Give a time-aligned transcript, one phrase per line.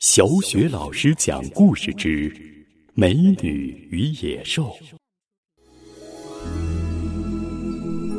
[0.00, 2.28] 小雪老师讲故事之
[2.92, 4.70] 《美女与野兽》。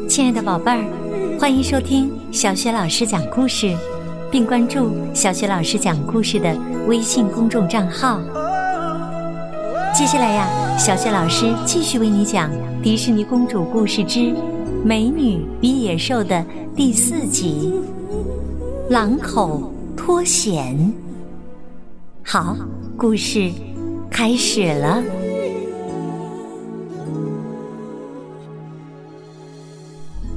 [0.10, 3.78] 亲爱的宝贝儿，欢迎收听小雪老师讲故事，
[4.32, 8.20] 并关注小雪老师讲故事的微信公众账号。
[9.94, 12.52] 接下来呀，小雪老师继续为你讲
[12.82, 14.20] 迪士尼公主故事之
[14.84, 16.44] 《美女与野兽》的
[16.76, 17.72] 第四集
[18.92, 20.76] 《狼口脱险》。
[22.30, 22.58] 好，
[22.98, 23.50] 故事
[24.12, 25.02] 开始了。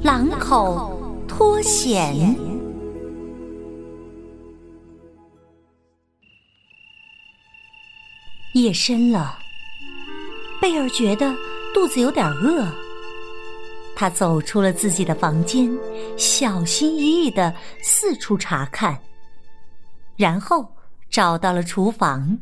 [0.01, 0.97] 狼口
[1.27, 2.33] 脱险。
[8.53, 9.37] 夜深了，
[10.61, 11.35] 贝尔觉得
[11.73, 12.65] 肚子有点饿。
[13.97, 15.69] 他走出了自己的房间，
[16.15, 18.97] 小心翼翼的四处查看，
[20.15, 20.65] 然后。
[21.11, 22.39] 找到了厨房，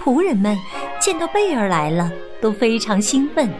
[0.00, 0.56] 仆人们
[1.00, 2.08] 见到贝尔来了，
[2.40, 3.50] 都非常兴奋。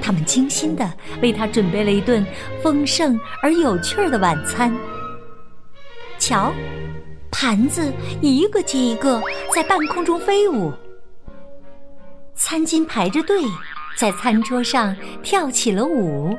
[0.00, 2.24] 他们精心的为他准备了一顿
[2.62, 4.74] 丰盛而有趣的晚餐。
[6.18, 6.54] 瞧，
[7.30, 9.20] 盘子一个接一个
[9.54, 10.72] 在半空中飞舞，
[12.34, 13.42] 餐巾排着队
[13.98, 16.34] 在餐桌上跳起了舞。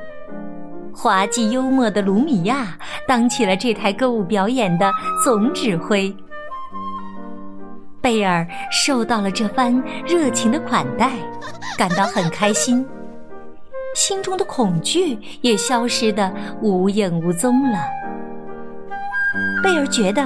[0.98, 2.74] 滑稽幽默的卢米亚
[3.06, 4.90] 当起了这台歌舞表演的
[5.22, 6.14] 总指挥。
[8.00, 11.12] 贝尔受到了这番热情的款待，
[11.76, 12.84] 感到很开心，
[13.94, 17.78] 心中的恐惧也消失的无影无踪了。
[19.62, 20.22] 贝尔觉得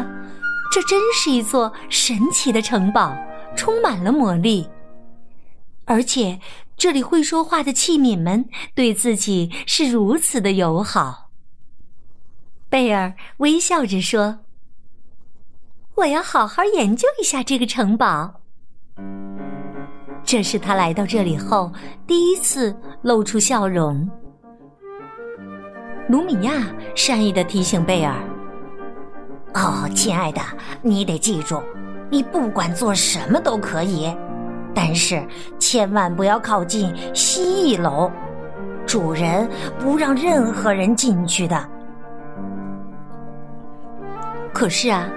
[0.73, 3.13] 这真是一座神奇的城堡，
[3.57, 4.69] 充满了魔力，
[5.85, 6.39] 而且。
[6.81, 11.29] 这里会说话的器皿们对自己是如此的友好。
[12.71, 14.39] 贝尔微笑着说
[15.97, 18.41] ：“我要好好研究一下这个城堡。”
[20.25, 21.71] 这是他来到这里后
[22.07, 24.09] 第一次露出笑容。
[26.09, 26.67] 卢米亚
[26.97, 28.15] 善意的提醒贝尔
[29.53, 30.41] ：“哦，亲爱的，
[30.81, 31.63] 你得记住，
[32.11, 34.11] 你不管做什么都可以。”
[34.75, 35.23] 但是
[35.59, 38.11] 千万不要靠近蜥蜴楼，
[38.87, 39.49] 主人
[39.79, 41.69] 不让任何人进去的。
[44.53, 45.09] 可是啊，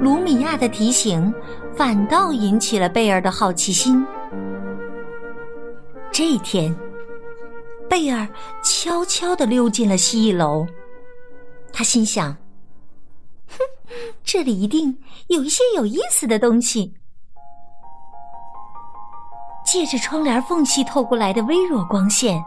[0.00, 1.32] 卢米亚的提醒
[1.74, 4.04] 反倒引起了贝尔的好奇心。
[6.10, 6.74] 这一天，
[7.88, 8.26] 贝尔
[8.62, 10.66] 悄悄地溜进了蜥蜴楼，
[11.72, 12.36] 他心想
[13.46, 13.58] ：“哼，
[14.24, 14.98] 这里一定
[15.28, 16.92] 有一些有意思的东西。”
[19.70, 22.42] 借着窗帘缝隙透过来的微弱光线，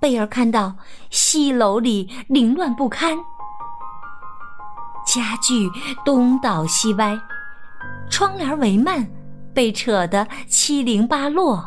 [0.00, 0.74] 贝尔看到
[1.08, 3.16] 戏楼里凌乱不堪，
[5.06, 5.70] 家具
[6.04, 7.16] 东倒西歪，
[8.10, 9.06] 窗帘帷幔
[9.54, 11.64] 被扯得七零八落，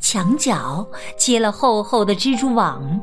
[0.00, 0.84] 墙角
[1.16, 3.00] 结了厚厚的蜘蛛网，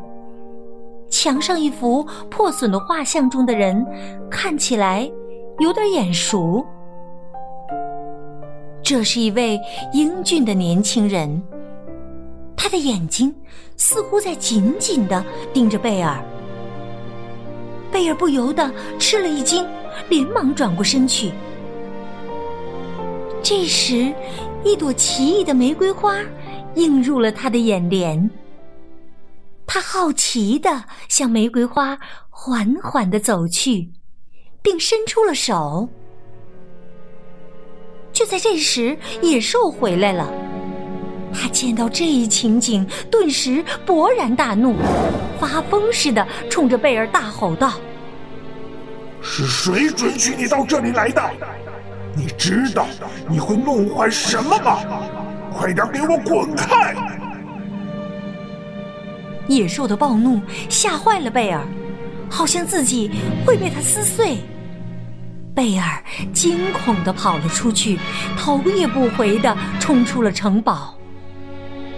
[1.09, 3.85] 墙上一幅破损的画像中的人
[4.29, 5.09] 看起来
[5.59, 6.65] 有点眼熟。
[8.89, 9.59] 这是一位
[9.91, 11.43] 英俊的年轻人，
[12.55, 13.35] 他的眼睛
[13.75, 15.21] 似乎在紧紧的
[15.53, 16.23] 盯着贝尔。
[17.91, 19.67] 贝尔不由得吃了一惊，
[20.07, 21.33] 连忙转过身去。
[23.43, 24.09] 这时，
[24.63, 26.19] 一朵奇异的玫瑰花
[26.75, 28.31] 映入了他的眼帘。
[29.65, 31.99] 他好奇的向玫瑰花
[32.29, 33.91] 缓缓的走去，
[34.61, 35.89] 并伸出了手。
[38.27, 40.29] 就在这时，野兽回来了。
[41.33, 44.75] 他见到这一情景，顿时勃然大怒，
[45.39, 47.71] 发疯似的冲着贝尔大吼道
[49.23, 51.23] ：“是谁准许你到这里来的？
[52.13, 52.85] 你知道
[53.29, 54.79] 你会弄坏什么吗？
[55.49, 56.93] 快点给我滚开！”
[59.47, 61.65] 野兽的暴怒吓坏了贝尔，
[62.29, 63.09] 好像自己
[63.45, 64.39] 会被他撕碎。
[65.57, 67.97] 贝尔惊恐地跑了出去，
[68.37, 70.95] 头也不回地冲出了城堡。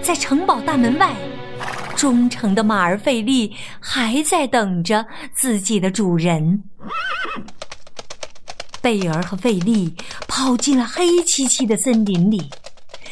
[0.01, 1.13] 在城堡大门外，
[1.93, 6.63] 忠诚的马儿费利还在等着自己的主人。
[8.81, 9.93] 贝尔和费利
[10.25, 12.41] 跑进了黑漆漆的森林里，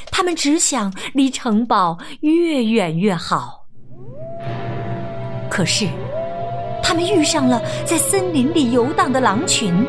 [0.10, 3.66] 他们只想离城堡越远越好。
[5.50, 5.90] 可是，
[6.82, 9.86] 他们遇上了在森林里游荡的狼群。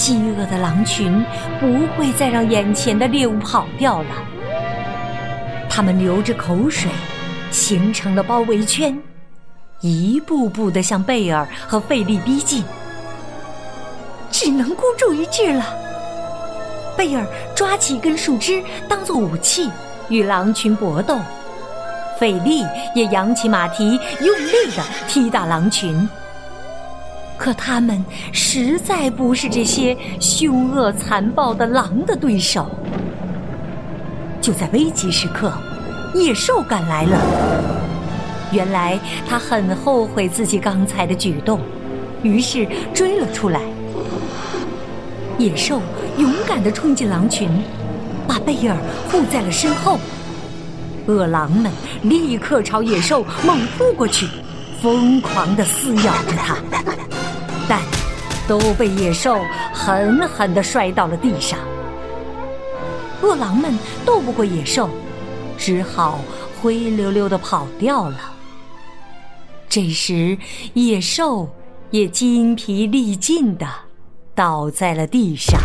[0.00, 1.22] 饥饿的狼群
[1.60, 4.08] 不会再让眼前的猎物跑掉了。
[5.68, 6.90] 他们流着口水，
[7.50, 8.98] 形成了包围圈，
[9.82, 12.64] 一步步的向贝尔和费利逼近。
[14.30, 15.66] 只能孤注一掷了。
[16.96, 19.68] 贝尔抓起一根树枝当做武器，
[20.08, 21.18] 与狼群搏斗；
[22.18, 22.64] 费利
[22.94, 26.08] 也扬起马蹄，用力的踢打狼群。
[27.40, 32.70] 可他们实在不是这些凶恶残暴的狼的对手。
[34.42, 35.50] 就在危急时刻，
[36.14, 37.18] 野兽赶来了。
[38.52, 41.60] 原来他很后悔自己刚才的举动，
[42.22, 43.62] 于是追了出来。
[45.38, 45.80] 野兽
[46.18, 47.48] 勇敢地冲进狼群，
[48.28, 48.76] 把贝尔
[49.10, 49.98] 护在了身后。
[51.06, 51.72] 恶狼们
[52.02, 54.26] 立刻朝野兽猛扑过去，
[54.82, 56.58] 疯狂地撕咬着它。
[57.70, 57.80] 但
[58.48, 59.40] 都被野兽
[59.72, 61.56] 狠狠地摔到了地上。
[63.22, 64.90] 恶狼们斗不过野兽，
[65.56, 66.18] 只好
[66.60, 68.34] 灰溜溜地跑掉了。
[69.68, 70.36] 这时，
[70.74, 71.48] 野兽
[71.92, 73.64] 也筋疲力尽地
[74.34, 75.60] 倒在了地上。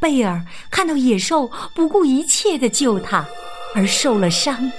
[0.00, 3.28] 贝尔看到野兽不顾一切地救他，
[3.74, 4.72] 而受了伤，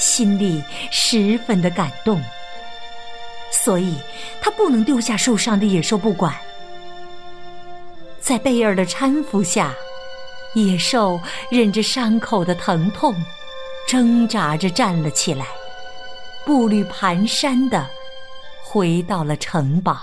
[0.00, 0.60] 心里
[0.90, 2.20] 十分的感动。
[3.50, 3.94] 所以，
[4.40, 6.34] 他不能丢下受伤的野兽不管。
[8.20, 9.74] 在贝尔的搀扶下，
[10.54, 13.14] 野兽忍着伤口的疼痛，
[13.86, 15.46] 挣扎着站了起来，
[16.44, 17.86] 步履蹒跚的
[18.62, 19.96] 回到了城堡。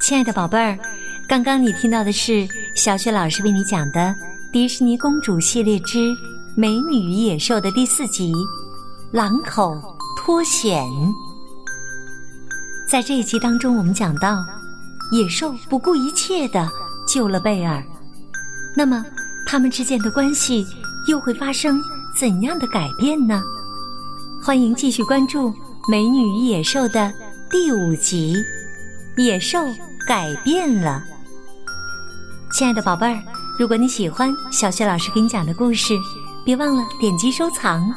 [0.00, 0.78] 亲爱的宝贝儿，
[1.28, 4.00] 刚刚你听到的是小雪老师为你讲的
[4.52, 6.14] 《迪士尼公主系列之
[6.56, 8.32] 美女与野兽》的第四集。
[9.12, 9.80] 狼口
[10.16, 10.84] 脱险。
[12.88, 14.44] 在这一集当中，我们讲到，
[15.12, 16.68] 野兽不顾一切的
[17.06, 17.82] 救了贝尔。
[18.76, 19.04] 那么，
[19.46, 20.66] 他们之间的关系
[21.08, 21.80] 又会发生
[22.16, 23.40] 怎样的改变呢？
[24.42, 25.50] 欢迎继续关注
[25.88, 27.12] 《美女与野兽》的
[27.48, 28.36] 第五集
[29.22, 29.58] 《野兽
[30.06, 31.02] 改变了》。
[32.52, 33.22] 亲爱的宝贝儿，
[33.56, 35.94] 如果你喜欢小雪老师给你讲的故事，
[36.44, 37.88] 别忘了点击收藏。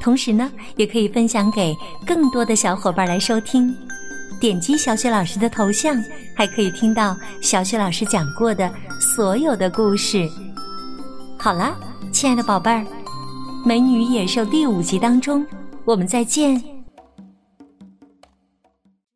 [0.00, 3.76] 同时呢，也可以分享给更多的小伙伴来收听。
[4.40, 6.00] 点击小雪老师的头像，
[6.36, 10.28] 还可以听到小雪老师讲过的所有的故事。
[11.36, 11.76] 好了，
[12.12, 12.80] 亲爱的宝贝儿，
[13.66, 15.44] 《美女野兽》第五集当中，
[15.84, 16.77] 我们再见。